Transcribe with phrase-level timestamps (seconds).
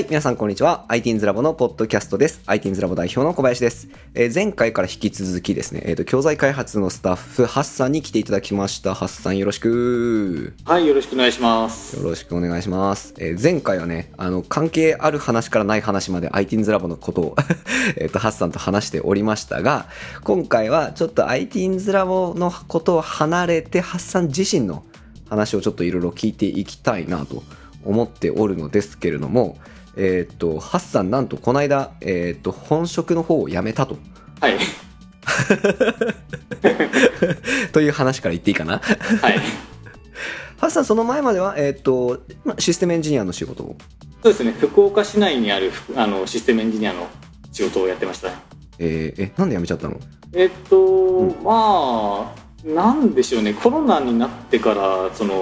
[0.00, 0.86] はい、皆さんこんにちは。
[0.88, 2.40] ITINS ラボのポッドキャストです。
[2.46, 3.86] ITINS ラボ代表の小林です。
[4.14, 8.94] えー前回から引き続きですね、えっ、と、教材開発のスタッフ、ハッサンに来ていただきました。
[8.94, 10.54] ハッサンよろしく。
[10.64, 11.98] はい、よろしくお願いします。
[11.98, 13.12] よろしくお願いします。
[13.18, 17.36] えー前回はね、あの、関係ある話からない話まで ITINS ラボのことを、
[18.00, 19.86] えっと、ハッサンと話しておりましたが、
[20.24, 24.82] 今回はちょっと ITINS ラボのことを離れて、ハッサン自身の
[25.28, 27.42] 話をちょっといろいろ聞いていきたいなと
[27.84, 29.58] 思っておるのですけれども、
[29.96, 33.98] えっと、ハッサンなんとこの間、えっと、本職の方を辞めたと。
[34.40, 34.58] はい。
[37.72, 38.78] という話から言っていいかな。
[38.78, 39.38] はい。
[40.58, 43.76] ハッサンその前までは、えっと、まシステムエンジニアの仕事を？
[44.22, 47.06] そうですね、福岡市内にあるあのシステムエンジニアの
[47.52, 48.34] 仕事をやってましたね。
[48.78, 49.98] えーえ、なんで辞めちゃったの？
[50.34, 55.34] えっと、んまあ、なんでしょうね、コロナになってから、その、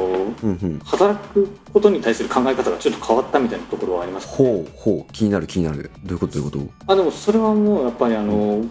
[0.43, 0.79] うんうん。
[0.84, 5.12] 働くことに対する考え方がちょっと変わったみたいなところはあります、ほうほう。
[5.12, 5.91] 気になる気になる。
[6.05, 6.34] どういうこと？
[6.34, 8.65] どういうこあでもそれはもうやっぱりあの、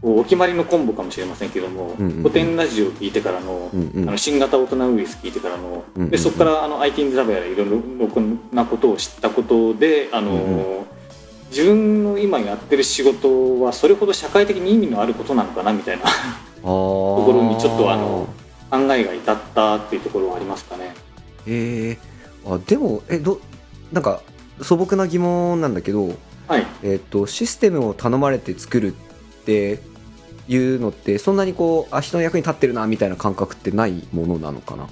[0.00, 2.22] こうお決まりのコンボかもしれませんけども、うんうんうん。
[2.22, 4.08] 古典ラジオ聞いてからの、とうんうん。
[4.08, 6.10] あの新型大人ウイルス聞いてからの、うんうんうん。
[6.10, 7.82] でそこからあの ITINS ラボやらいろいろ
[8.52, 10.86] なことを知ったことであの、うん
[11.48, 16.02] 自分の今やってる仕事はそれほど社会的に意味のあることなのかなみたいな。
[16.04, 16.08] あ
[16.66, 18.28] ところにちょっとあの
[18.70, 20.94] 考えが至ったっていうところはありますかね。
[21.46, 23.40] えー、あでもえど
[23.92, 24.20] なんか
[24.60, 26.08] 素朴な疑問なんだけど、
[26.48, 28.96] はい、えっとシステムを頼まれて作るっ
[29.44, 29.80] て
[30.48, 34.88] いうのってそんなにこうあ人の役に立ってるなみたいな感覚ってないものなのかな？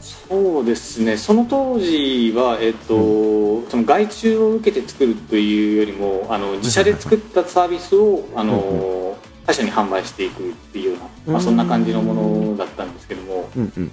[0.00, 1.16] そうですね。
[1.16, 9.03] その当時は、えっとその外注を受けて作るというよりもあの自社で作ったサービスをあうんの
[9.46, 11.44] 他社に販売していくっていうような、まあ、うん。
[11.44, 13.48] そんな感じのものだったんですけども。
[13.56, 13.92] うんうん。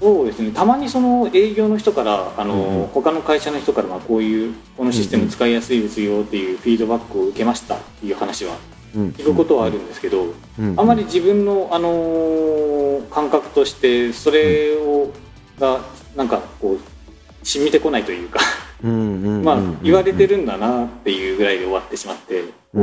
[0.00, 0.50] そうですね。
[0.52, 2.86] たまにその営業の人からあの、うんうん。
[2.88, 8.56] 他の会社の人からまあこういうこのシステム使いやすいですよっていうフィードバックを受けましたっていう話は
[8.94, 9.08] うん。
[9.10, 10.74] 聞くことはあるんですけど、うん。
[10.78, 12.78] あまり自分の、あのー
[13.10, 15.10] 感覚としてそれを、
[15.58, 15.80] が
[16.16, 18.40] なんかこう染みてこないというか、
[18.82, 22.80] うんうんうん まあ言われてるんだなっていうぐらいで終わってしまって、う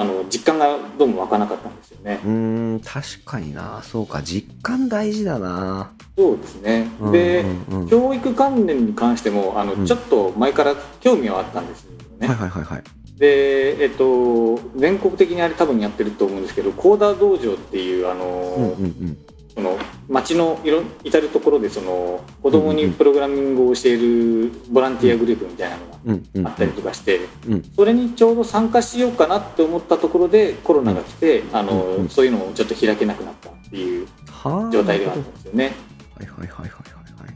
[0.00, 2.20] あの実感がどうも湧かなかったんですよね。
[2.24, 2.30] うー
[2.76, 3.82] ん確かにな。
[3.82, 5.90] そうか実感大事だな。
[6.16, 7.88] そうですね、うんで、うんうん。
[7.88, 9.86] 教育関連に関してもあの、うん。
[9.86, 12.28] ちょっと前から興味はあったんですよね。
[12.28, 12.84] はいはいはいはい。
[13.18, 19.18] で、えっと、全国的にあれ多分やってると思うんですけどコーダー道場っていうあの、うんうんうん
[19.58, 19.76] その
[20.08, 27.64] 町のいろ至る所でその子供にプログラミングを教えるボランティアグループみたいなのがあったりとかして、うん。
[27.74, 34.70] それにちょうど参加しようかなって思ったところでコロナが来て、あのそういうのをちょっと開けなくなったっていうはあ。
[34.70, 35.72] 状態ではあったんですよね。
[36.16, 37.26] はいはいはいはいはいは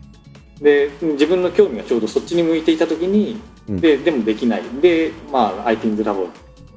[0.60, 0.62] い。
[0.62, 3.80] で自分の興味がちょうどそっちに向いていた時に、うん。
[3.80, 4.62] ででもできない。
[4.80, 6.28] で、まあ、ITINS ラボ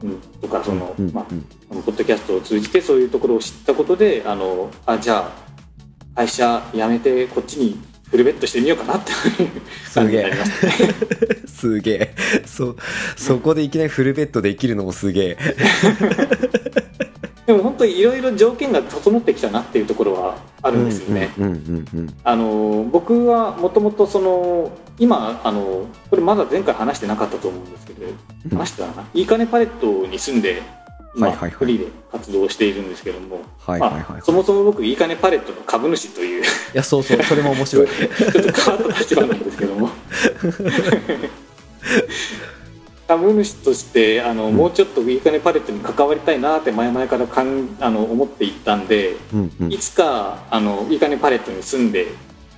[0.02, 1.26] うんとかその、まあ
[1.86, 5.46] ポッドキャストを通じてそういうところを知ったことであのあじゃあ
[6.16, 7.80] 会社辞めてこっちに
[8.10, 9.12] フルベットしてみようかなって
[9.44, 9.52] いう
[9.94, 10.74] 感じになりましたね。
[11.48, 12.16] すげえ。
[12.46, 12.76] そ
[13.18, 15.38] そこでいきなりフルベッドできるのもすげえ。
[17.46, 21.30] でも本当にいろいろ条件が整ってきたなっていうところはあるんですよね。
[22.24, 28.58] あの僕はもともとその今あのこれまだ前回話してなかったと思うんですけど、うん。
[28.58, 29.08] 話してたかな？
[29.14, 30.62] いいかねパレットに住んで
[31.16, 31.58] 今、はいはいはい。
[31.58, 36.44] フリーで活動しているんですけども、はいはいはいまあそもそも僕いいかねパレットの株主という。
[36.44, 37.88] いやそうそうそれも面白い。
[37.90, 39.90] ちょっと変わった立場なんですけども。
[43.08, 44.56] 株主としてあの、うん。
[44.56, 49.72] もうちょっといいかねパレットに関わりたいなって前々からかんあの思っていったんでうんうん。
[49.72, 52.08] いつかあのいいかねパレットに住んで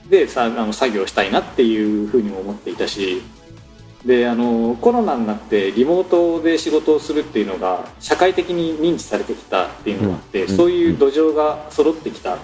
[0.10, 3.22] でさあの作業したいなっていうふうにも思っていたし
[4.06, 12.38] であのコロナになってリモートで仕事をするっていうのが社会的に認知されてきたっていうのがあって、うんそういう土壌が揃ってきた。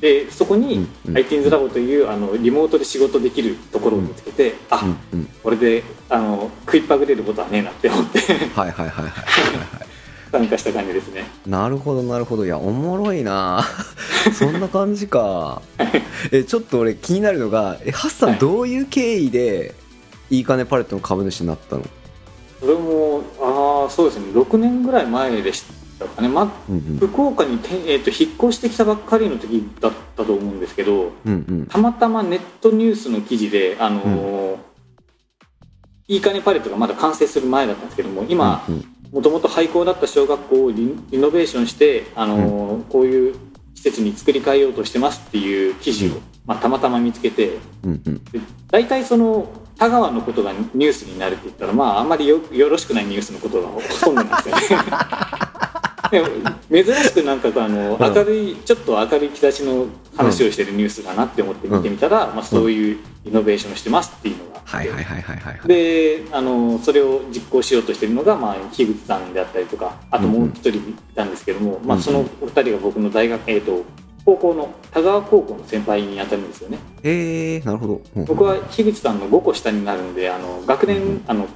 [0.00, 4.82] でそこに ITINS ラボというあのリモートで仕事できるところを見つけて、あ
[5.12, 5.26] うんうん。
[5.44, 8.18] これであの食いっぱぐれることはねえなって思って。
[8.18, 9.92] はいはいはいはいはいはい。
[10.32, 11.24] 参加した感じですね。
[11.46, 12.44] なるほどなるほど。
[12.44, 13.64] いやおもろいな。
[14.34, 15.62] そんな感じか。
[16.32, 18.38] えちょっと俺気になるのがえハッサンはい。
[18.40, 19.74] どういう経緯で
[20.32, 21.84] いいかねパレットの株主になったの？
[22.58, 24.32] それもああそうですね。
[24.32, 25.62] 6年ぐらい前でし
[25.98, 26.96] たかね、まうんうん。
[26.96, 31.66] 福岡にて、えー、と引っ越してきたばっかりの時だったと思うんですけどうんうん。
[31.66, 34.56] たまたまネットニュースの記事であのー
[36.08, 43.34] いいかねパレットがまだ完成する前だったんですけども今うんもともと廃校だった小学校をリリノベーションして、あのーこういう
[43.74, 48.24] 施設に作り変えようとしてますっていう記事を、まあ、たまたま見つけてうんうん。
[48.24, 48.40] で
[48.70, 49.46] 大体その
[49.78, 54.84] 田川のことがニュースになるって言ったらまああんまりよよろしくないニュースのことがほとんどなんですよね。
[56.70, 58.14] 珍しくなんかあのうん。
[58.14, 59.86] 明るいちょっと明るい兆しの
[60.16, 64.76] 話をしてるニュースだなって思って見てみたら、まあ、そういうイノベーションをしてますっていうのがあって。
[64.76, 65.68] はいはいはいはいはいはい。
[65.68, 70.80] であのそれを実行しようとしてるのが、まあ、樋口さんであったりとかあともう一人い
[71.14, 72.02] たんですけども、まあ、うん。
[72.02, 73.84] そのお二人が僕の大学、えー、と
[74.24, 76.78] 高校の田川高校の先輩に当たるんですよね。
[77.02, 78.24] えー、なるほど、うん。
[78.24, 81.46] 僕は樋口さんの5個下になるんであの学年、うんあの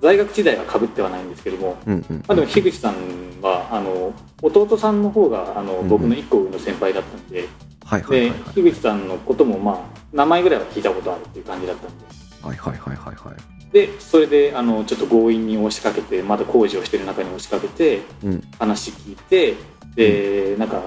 [0.00, 2.94] 在学時代はかぶってはないんですけども、うんうんまあ、でも樋口さん
[3.42, 7.48] はあの弟さんの方があのうん僕の1個上の先輩だったんで,、
[7.84, 9.78] はいはいはいで樋口さんのこともまあ
[10.12, 12.04] 名前ぐらいは聞いたことあるっていう感じだったんで。
[12.42, 13.72] はいはいはいはいはい。
[13.72, 18.42] でそれであのちょっと強引に押しかけてまだ工事をしてる中に押しかけてうん。
[18.58, 19.54] 話聞いて
[19.94, 20.82] でなんか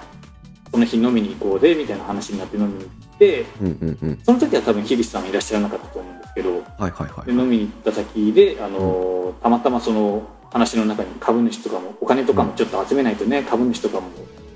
[0.73, 4.19] その日飲みに行こうでみたいな話になって飲みに行ってうんうんうん。
[4.23, 14.09] その時は多分樋口さんはいらっしゃらなかったと思うんですけどはいはいはいで飲みに行った先であの、たまたまその話の中に株主とかもお金とかもちょっと集めないとね株主とかも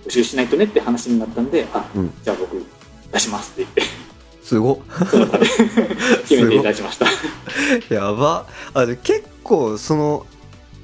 [0.06, 2.14] 募集しないとねって話になったんであ、うん。
[2.24, 2.66] じゃあ僕
[3.12, 4.08] 出しますって言って。
[4.42, 4.78] すご
[6.28, 7.06] 決めていただきました。
[7.94, 8.48] やば。
[8.74, 10.26] あで結構その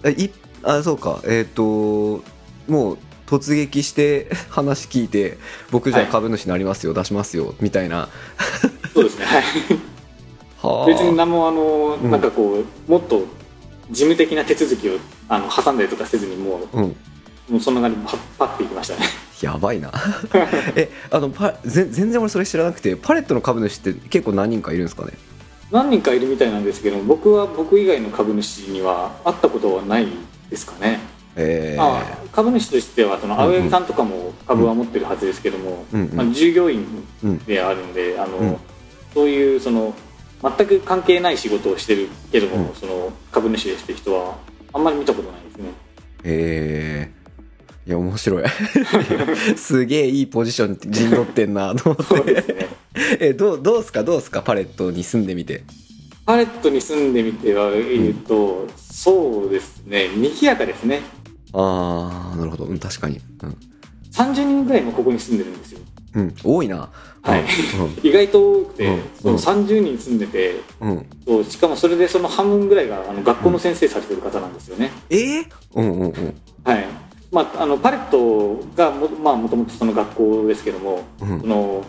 [0.04, 0.30] あい
[0.62, 1.22] あそうか。
[1.26, 2.24] えっ、と
[2.68, 2.98] もう
[3.40, 5.38] 突撃して 話聞いて
[5.72, 6.12] 僕じゃあはい。
[6.12, 8.10] 株主になりますよ、出しますよみたいな。
[8.94, 9.44] そうですねはい。
[10.62, 10.86] はあ。
[10.86, 12.12] 別に何もあの、うん。
[12.12, 13.26] なんかこうもっと
[13.90, 14.94] 事務的な手続きを
[15.30, 16.96] あの挟んだりとかせずにもううん。
[17.50, 19.06] もうそんな感じでパッパッていきましたね。
[19.42, 19.92] やばいな。
[20.76, 25.12] えあのパぜ全然俺それ知らなくてパレットの株主って結構何人かいるんですかね？
[25.72, 30.08] 何人かいるみたいなんですけど僕は僕以外の株主には会ったことはない
[30.50, 31.00] ですかね、
[31.36, 33.46] えー、まあ、株主としてはそのうんうん。
[33.46, 36.16] 青柳さんとかも株は持ってるはずですけども、うんうん。
[36.16, 36.86] まあ、従業員
[37.24, 38.58] うんであるんであの、うん
[39.14, 39.94] そういうその
[40.42, 42.76] 全く関係ない仕事をしてるけども、うん。
[42.76, 44.38] その株主ですって人は
[44.74, 45.70] あんまり見たことないですね。
[46.24, 48.44] えー、いや面白い。
[49.56, 52.34] すげえいいポジションに陣取ってんなと思って。
[52.54, 52.68] ね。
[53.20, 54.04] えどうどうすか？
[54.04, 54.42] どうすか？
[54.42, 55.64] パレットに住んでみて。
[56.26, 60.08] パレットに住んでみては言うと、そうですね。
[60.16, 61.02] 賑やかですね
[61.54, 63.22] ああなるほど、うん、確かに。
[64.12, 65.80] 30人ぐらいもここに住んでるんですよ。
[66.16, 66.90] うん、うん、多いな。
[67.22, 67.46] はい。
[68.04, 69.02] 意外と多くて、うん。
[69.22, 70.62] その30人住んでて
[71.28, 75.46] うん、しかもそれでその半分ぐらいがあの学校の先生されてる方なんですよね、えー、
[75.76, 76.14] うんうんうん。
[76.64, 76.86] はい。
[77.32, 81.42] まあ、あのパレットがも,、まあ、もともとその学校ですけども、うん。
[81.42, 81.84] その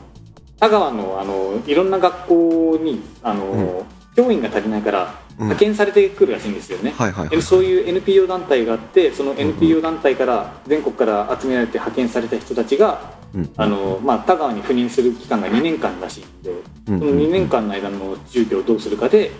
[0.59, 3.85] 田川のあのいろんな学校にあの、
[4.15, 5.45] 教員が足りないからうん。
[5.47, 6.95] 派遣されてくるらしいんですよね、
[7.43, 16.51] そういう NPO 団体があってその NPO 団体から全国から集められて派遣された人たちがうんあの、まあ、田川に赴任する期間が2年間らしいんで
[16.87, 19.33] うんその2年間の間の授業をどうするかで、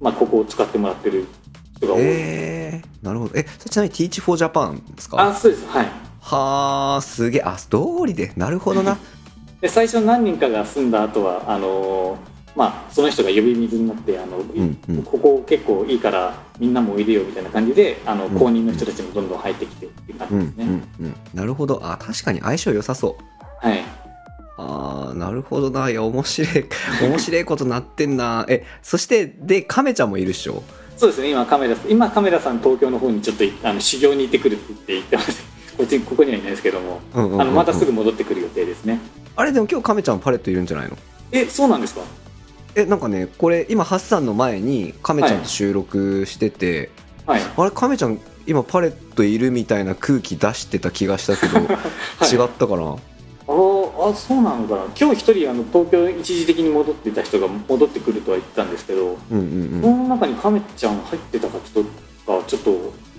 [0.00, 1.26] まあ、ここを使ってもらってる
[1.76, 2.82] 人が多い、え。
[3.02, 3.32] ー、なるほど。
[3.34, 5.20] えちなみに Teach for Japan ですか？
[5.20, 5.66] あそうです。
[5.66, 5.86] はい。
[6.20, 7.42] はあすげえ。
[7.42, 8.32] あ通りで。
[8.36, 8.96] なるほどな。
[9.60, 12.16] で最初何人かが住んだ後はあの
[12.54, 15.02] まあその人が呼び水になってあの、んうん。
[15.04, 18.38] ここ結構いいからみんなもおいでよみたいな感じであのうん。
[18.38, 20.64] 公認の人たちもどんどん入ってきてっていう感うんじですね、
[21.00, 21.80] うんうんなるほど。
[21.82, 23.16] あ確かに相性良さそ
[23.64, 23.66] う。
[23.66, 23.82] はい。
[24.58, 25.88] あーなるほどな。
[25.90, 26.64] いや面白い。
[27.08, 28.44] 面白いことなってんな。
[28.48, 30.62] えそしてで亀ちゃんもいるっしょ？
[30.96, 31.30] そうですね。
[31.30, 35.42] 今カメラ今カメラさん東京の方にちょっといあの修行に行ってくるって言ってます
[35.76, 37.40] こっちここにはいないですけども、うんうんうんうん。
[37.40, 39.00] あのまたすぐ戻ってくる予定ですね。
[39.34, 40.96] あれでも今日亀ちゃんパレットいるんじゃないの？
[41.32, 42.02] えそうなんですか？
[42.74, 46.90] えなんかねこれ今ハッサンの前に亀ちゃんと収録してて、
[47.26, 51.60] はい、あれ亀ちゃん今パレットいるみたいな空気出してた気がしたけど、
[52.18, 52.96] はい、違ったかな？
[53.46, 61.84] あーあそうなのかな今日一人あの東京一時的に戻っていた人が戻ってくるとは言ってたんですけど、うんうんその中にカメちゃん入ってたかちょっ
[62.26, 62.70] とかちょっと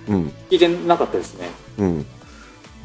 [0.10, 0.16] うん。
[0.16, 1.50] うん聞いてなかったですね。
[1.78, 2.06] うん。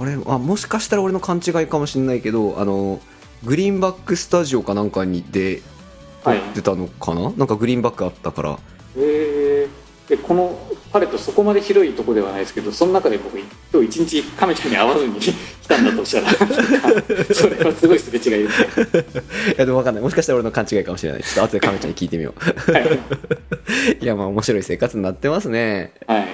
[0.00, 3.00] あれあもしかしたら俺の勘違いかもしれないけどあの
[3.44, 5.60] グリーンバックスタジオかなんかにで
[6.36, 8.58] ってたのかな、なんかグリーンバックあったから。
[8.96, 10.58] えー、でこの
[10.90, 15.32] パレットそこまで広いとこではないですけどその中で僕今日一日カメちゃんに会わずに来
[15.68, 16.32] たんだとしたら
[17.34, 19.04] それはすごいすれ違いですね。
[19.52, 20.02] いやでも分かんない。
[20.02, 21.22] もしかしたら俺の勘違いかもしれない。
[21.22, 22.98] ちょっと後で亀ちゃんに聞いてみよはい、う
[24.02, 25.92] いやまあ面白い生活になってますね。
[26.06, 26.26] はい、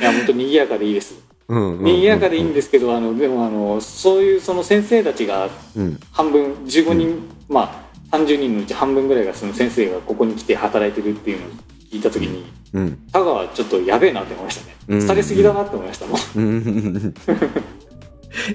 [0.00, 1.14] いや本当賑やかでいいです。
[1.46, 1.84] うんうんうんうん。
[1.84, 6.00] 賑やかでいいんですけどあのでもあのそういうその先生たちがうん。
[6.10, 7.83] 半分15人、まあ
[8.18, 11.48] 30人のうち半分ぐらいがその先生がここに来て働いてるっていうのを
[11.90, 12.44] 聞いた時に
[12.74, 12.98] うん。
[13.12, 14.76] 田川ちょっとやべえなって思いましたね。
[14.88, 15.02] うん。
[15.02, 16.20] されすぎだなって思いましたもん。
[16.36, 16.44] うん。
[16.44, 16.58] うんう
[16.98, 17.14] ん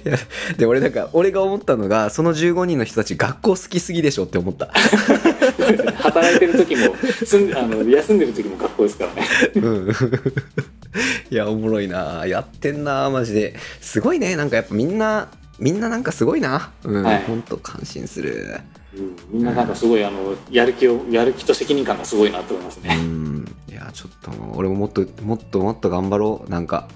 [0.04, 0.18] や
[0.58, 4.68] で俺なんか俺が思ったのがその15人の人たち学校好きすぎでしょって思った。
[6.04, 9.28] 働いてる時も住んあの休んでる時も学校ですからね。
[9.56, 9.89] うん。
[11.32, 12.25] いやおもろいな。
[12.28, 13.56] やってんなマジで。
[13.80, 14.36] すごいね。
[14.36, 16.72] なんかやっぱみんなみんななんかすごいな。
[16.84, 17.24] うん、はい。
[17.24, 18.60] ほんと感心する
[18.96, 19.15] うん。
[19.31, 23.46] みんななんかすごいあのやる気をやる気と責任感がすごいなと思いますうね、ん。
[23.69, 26.50] いやちょっと俺ももっともっともっと頑張ろう。
[26.50, 26.88] なんか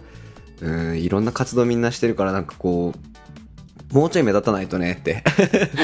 [0.61, 0.99] うん。
[0.99, 2.93] いろんな活動みんなしてるからなんかこ
[3.91, 5.23] うもうちょい目立たないとねって。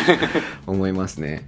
[0.66, 1.46] 思いますね。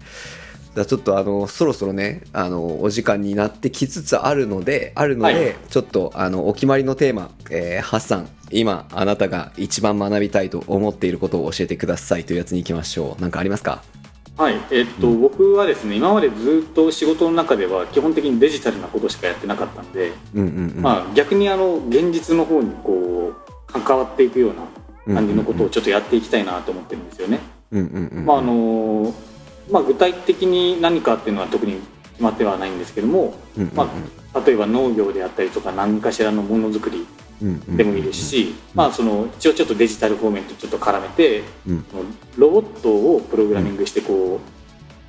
[0.69, 5.55] だからちょっとあのそろそろねあのお時間になってきつつあるのであるので、はい。
[5.69, 13.21] ちょっとあのお決まりのテーマ、えーハッサン今あなたが一番学びたいと思っていることを教えてくださいというやつに行きましょう。
[13.21, 13.83] なんかありますか？
[14.41, 27.39] はいえっと、僕はですね今までずっと仕事の中では基本的にデジタルなことしかやってなかったんで、うんうんうん、まあ、逆にあの現実の方にこう関わっていくような感じのことをちょっとやっていきたいなと思ってるんですよね。
[27.71, 29.13] うんうんうんまああの
[29.69, 31.73] まあ、具体的に何かっていうのは特に
[32.13, 33.75] 決まってはないんですけども、うんうんうん。
[33.75, 33.89] ま
[34.33, 37.07] あ、例えば農業であったりとか何かしらのものづくりうんうん
[37.75, 41.85] でもいいですし、まあ、その一応ちょっとデジタル方面とちょっと絡めてうん。
[42.37, 44.39] ロボットをプログラミングしてこ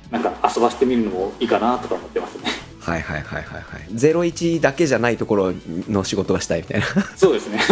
[0.09, 2.43] うなんか遊ばせてみるのもいいかなとか思ってますね。
[2.79, 3.81] はいはいはいはいはい。
[3.93, 5.53] 01だけじゃないところ
[5.87, 6.85] の仕事がしたいみたいな。
[7.15, 7.59] そうですね。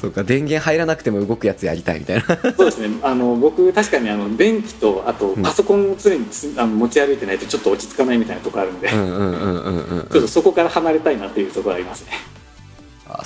[0.00, 2.24] そうか電源入らなくても動くやつやりたいみたいな。
[2.24, 2.88] そうですね。
[3.02, 10.06] あの僕確かにあの電気とあとパソコンを常につあの持ち歩いてないとちょっと落ち着かないみたいなとこあるんで、うんうんうんうんうん。
[10.10, 12.12] ちょっとそこから離れたいなっていうところありますね。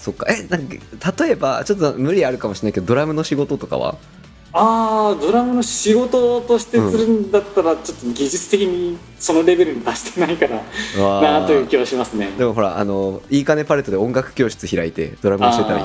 [0.02, 0.26] あそっか。
[0.28, 0.74] えなんか
[1.24, 3.96] 例えばちょっと無理あるかもしれないけどドラムの仕事とかは？
[4.54, 10.60] ああドラムの仕事としてするんだったら、ちょっと技術的にそのレベルに達してないから
[11.40, 12.30] なという気はしますね。
[12.36, 15.84] でもほらあのいいかねパレットで音楽教室開いてドラムをしてたり。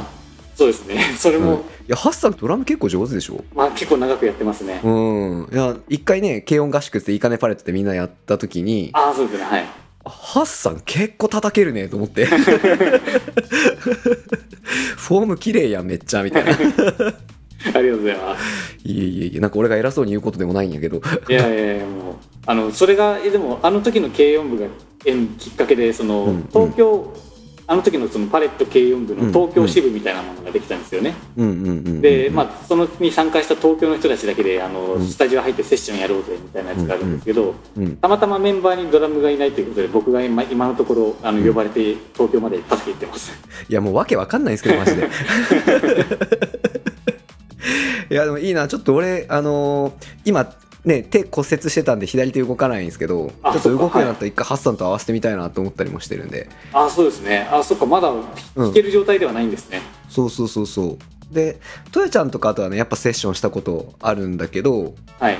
[0.55, 0.99] そうですね。
[1.17, 3.41] それうん、いも、やハッサンドラム結構上手でしょ？
[3.55, 4.81] まあ、結構長くやってますね。
[4.83, 5.49] うん。
[5.49, 9.45] いや一回ね軽音合宿っていいかねパレットでみんなやった時にああそうですね。
[9.45, 9.65] はい
[10.09, 12.25] ハッサン結構叩けるねと思って。
[14.97, 16.51] フォーム綺麗やんめっちゃみたいな。
[16.51, 16.57] いあ
[17.81, 18.77] りがとうございます。
[18.85, 21.01] えいえいえなんか俺が偉そうに言うことでもないんやけど。
[21.29, 24.67] いやいやいやもうあのそれがえでもあの時の軽音部が
[25.05, 26.49] 縁きっかけでその、うん。
[26.51, 27.13] 東京
[27.69, 29.33] あの時のそのパレット軽音部のうん。
[29.33, 31.13] 東京支部みたいなものができたんですよね。
[32.01, 35.05] で、まあ、そのに参加した東京の人たちだけであの、うん。
[35.05, 37.97] スタジオ入ってセッションやろうぜみたいなやつがあるんですけど、うん。
[37.97, 43.33] たまたまメンバーにドラムがいないということで僕が今今のところあのうん呼ばれて東京まで助け行ってます。
[43.67, 45.09] いやもうわけわかんないんですけどマジで。
[48.09, 48.69] いやでもいいな。
[48.69, 49.93] ちょっと俺あのー
[50.23, 50.45] 今
[50.87, 58.11] ね手骨折してたんで左手動かないんですけどあちょっと動くようになそったら一回ハッサンと合わせてみたいなと思ったりもしてるんであそうですねあそっかまだ
[58.55, 59.81] 弾ける状態ではないんですね。
[60.09, 60.97] そうそうそうそ
[61.31, 61.59] うで
[61.91, 65.37] トヤちゃんとかとはねやっぱセッションしたことあるんだけどはい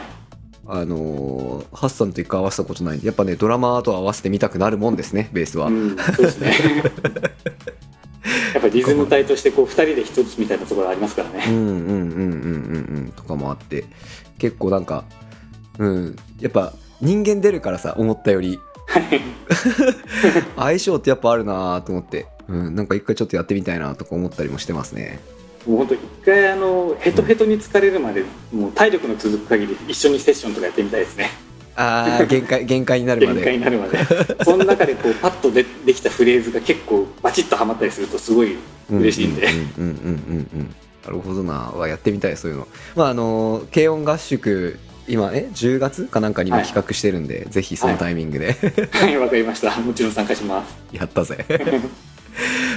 [0.67, 6.53] あのーハッサンと一回合わせたことないんでやっぱねドラマーと合わせてみたくなるもんですねベースは、うん、そうですね。
[8.53, 11.45] やっぱりリズム体としてこう2人で1つみたいなところありますからね。
[11.47, 13.85] うんうんうんうんうんうんとかもあって
[14.37, 15.05] 結構なんか
[15.79, 16.15] うん。
[16.39, 18.59] やっぱ人間出るからさ思ったより。
[20.55, 25.19] 相性ってやっぱあるなと思って、うん、なんか一回ちょっとやってみたいなとか思ったりもしてますね。
[25.67, 31.29] もう本当一回あのヘトヘトに疲れるまで、もう体力の続く限り一緒にセッションとかやってみたいですね。
[31.75, 34.43] あー限界限界になるま限界でになるまで。
[34.43, 38.55] その中でこうパッとでできたフレーズが結構バチッとはまったりするとすごい
[38.89, 39.45] 嬉しいんで。
[39.45, 40.75] うんうんうんうんうんうん。
[41.05, 41.71] なるほどな。
[41.75, 42.67] はやってみたいそういうの。
[42.95, 48.53] まああの軽音合宿今え10月かなんかに今はい企画してるんで、ぜひそのタイミングで、
[48.91, 49.79] はい、わかりました。
[49.79, 50.75] もちろん参加します。
[50.91, 51.45] やったぜ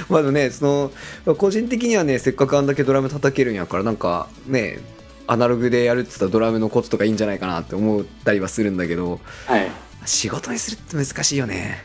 [0.09, 0.91] まあねそ
[1.25, 4.79] の個人的にはねせっかくあんだけドラム叩けるんやからなんかね
[5.27, 9.69] アナログでやるって言ったらドラムのコツとかいいんじゃないかなって思ったりはするんだけどはい。
[10.05, 11.83] 仕事にするって難しいよね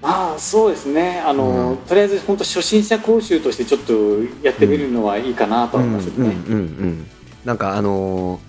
[0.00, 1.20] まあそうですね。
[1.26, 3.94] あの、うんとりあえず本当初心者講習としてちょっと
[4.42, 6.28] やってみるのはいいかなとう思いますね。
[6.28, 7.06] んうんうんうん
[7.44, 8.40] なんかあのー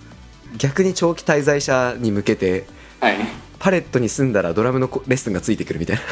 [0.58, 2.66] 逆に長期滞在者に向けて
[3.00, 3.18] はい。
[3.60, 6.00] パレットに住んだらドラムのこレッスンがついてくるみたい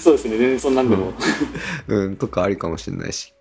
[0.00, 0.38] そうですね。
[0.38, 1.12] 全然そんなんでも。
[1.86, 3.34] な、うん、とかありかもしれないし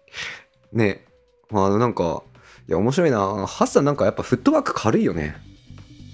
[0.71, 1.05] ね
[1.49, 2.23] まああのなんか
[2.67, 3.17] いや面白いな
[3.47, 5.35] ハッサンなんかやっぱフットワーク軽いよね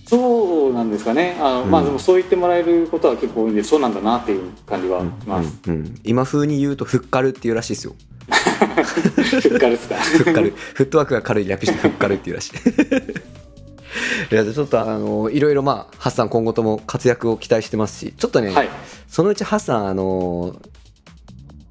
[0.09, 1.37] そうなんですかね。
[1.39, 1.71] あの、うん。
[1.71, 5.59] まあでもそう言ってもらえることは結構多いんで、そうなんだなっていう感じはします。
[5.67, 7.93] うんうん、今風に言うとフッカルっていうらしいですよ。
[8.29, 9.95] ふっかるっすか。
[9.95, 12.51] フッカルフットワークが軽い略してフッカルっていうらしい。
[14.31, 18.69] いやちょっとあのいろいろまあハッサン今後とも活躍を期待してますしちょっとね、はい。
[19.07, 20.55] そのうちハッサンあの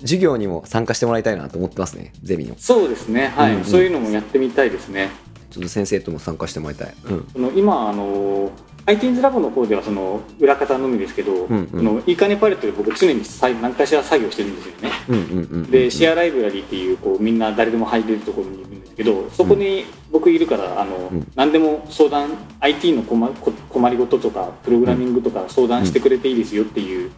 [0.01, 2.55] 授業にも参加してもらいたいなと思ってますねゼミの。
[2.57, 3.33] そうですね。
[3.37, 3.65] はい、うんうん。
[3.65, 5.11] そういうのもやってみたいですね
[5.59, 6.95] ちょっと先生とも参加してもらいたい。
[7.07, 7.29] うん。
[7.33, 8.51] その今あの
[8.87, 11.69] IT's ラボの方ではその裏方のみですけど、んうん。
[11.71, 14.91] そのいいかねパレットで僕常にさ何かしら作業してるんですよね。
[15.09, 21.27] うんうんうんうんでシェアライブラリーっていうこうみんな誰でも入れるところにいるんですけどそこに僕いるからあの、ん。
[21.35, 27.11] 何でも相談 IT の困こ困りごととかプログラミングとか相談してくれていいですよっていう、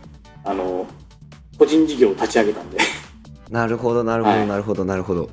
[0.45, 0.87] あの
[1.59, 2.79] 個人事業を立ち上げたんで。
[3.51, 4.49] なるほどなるほどはい。
[4.49, 5.29] なるほどなるほど。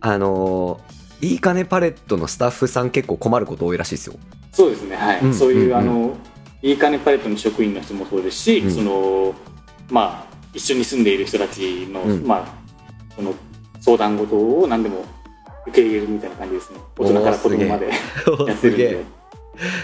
[0.00, 4.14] あのーいいかねパレットのスタッフさん結構困ること多いらしいですよ。
[4.52, 6.16] そうですねはい、うんそういう、うんあの
[6.62, 8.70] いいかねパレットの職員の人もそうですし、うん。
[8.70, 9.34] その
[9.88, 12.26] まあ一緒に住んでいる人たちの、うん。
[12.26, 13.34] まあその
[13.80, 15.04] 相談事を何でも
[15.66, 16.78] 受け入れるみたいな感じですね。
[16.98, 17.88] 大人から子供まで
[18.46, 19.20] やってるんで。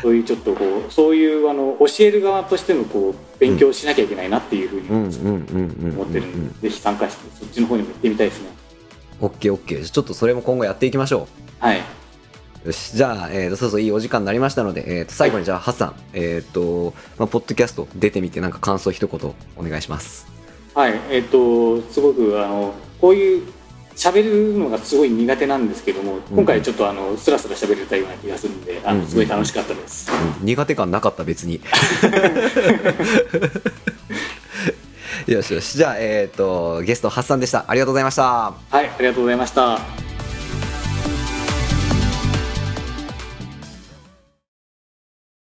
[0.03, 5.09] そういうちょっとこうそういうあの教える側としてのこう勉強しなきゃいけないなっていうふうに思
[6.05, 8.49] ってるうんんで、ぜひ参加してそっちの方にも行ってみたいですね
[9.21, 11.81] オッケーオッケーちょっとそれも今後やっていきましょはい。
[12.65, 12.97] うよし。
[12.97, 15.95] じゃあ、えーとそうそういいお時間になりましたので、えーと最後にじゃあハッサン。
[16.13, 20.27] えっ、と、まあ、ポッドキャスト出てみてなんか感想一言お願いします。
[20.75, 23.47] はい、えっ、と、すごく、あの、こういう、
[23.97, 29.09] 喋るのがすごい苦手なんですけども、今回ちょっとあの、スラスラ喋れたような気がするんで、あの、うんうん。
[29.09, 30.11] すごい楽しかったです。
[30.41, 30.47] うん。
[30.47, 31.63] 苦手感なかった別に
[35.27, 35.77] よしよし。
[35.77, 37.65] じゃあえっ、とゲストハッサンでした。
[37.69, 38.23] ありがとうございました。
[38.23, 40.06] はい、ありがとうございました。